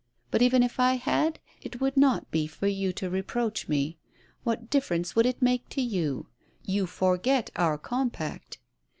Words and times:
But 0.31 0.41
even 0.41 0.63
if 0.63 0.79
I 0.79 0.95
had, 0.95 1.37
it 1.61 1.79
would 1.79 1.95
not 1.95 2.31
be 2.31 2.47
for 2.47 2.65
you 2.65 2.91
to 2.93 3.07
reproach 3.07 3.67
me. 3.67 3.99
What 4.43 4.67
difference 4.67 5.15
would 5.15 5.27
it 5.27 5.43
make 5.43 5.69
to 5.69 5.81
you? 5.83 6.25
You 6.63 6.87
forget 6.87 7.51
our 7.55 7.77
compact." 7.77 8.57